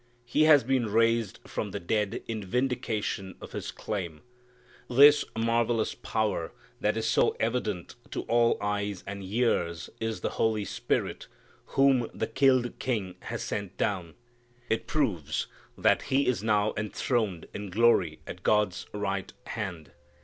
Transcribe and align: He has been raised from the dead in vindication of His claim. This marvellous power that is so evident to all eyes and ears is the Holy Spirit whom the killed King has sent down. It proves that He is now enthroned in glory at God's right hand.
He 0.25 0.45
has 0.45 0.63
been 0.63 0.87
raised 0.91 1.39
from 1.45 1.69
the 1.69 1.79
dead 1.79 2.23
in 2.27 2.43
vindication 2.43 3.35
of 3.39 3.51
His 3.51 3.69
claim. 3.69 4.21
This 4.89 5.23
marvellous 5.37 5.93
power 5.93 6.53
that 6.79 6.97
is 6.97 7.07
so 7.07 7.35
evident 7.39 7.93
to 8.09 8.23
all 8.23 8.57
eyes 8.59 9.03
and 9.05 9.23
ears 9.23 9.91
is 9.99 10.21
the 10.21 10.31
Holy 10.41 10.65
Spirit 10.65 11.27
whom 11.77 12.09
the 12.15 12.25
killed 12.25 12.79
King 12.79 13.13
has 13.25 13.43
sent 13.43 13.77
down. 13.77 14.15
It 14.69 14.87
proves 14.87 15.45
that 15.77 16.01
He 16.01 16.25
is 16.25 16.41
now 16.41 16.73
enthroned 16.75 17.45
in 17.53 17.69
glory 17.69 18.21
at 18.25 18.41
God's 18.41 18.87
right 18.93 19.31
hand. 19.45 19.91